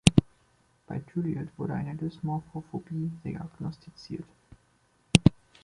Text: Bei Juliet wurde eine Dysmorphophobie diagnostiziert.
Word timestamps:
Bei 0.87 0.99
Juliet 1.13 1.49
wurde 1.59 1.75
eine 1.75 1.93
Dysmorphophobie 1.93 3.11
diagnostiziert. 3.23 4.23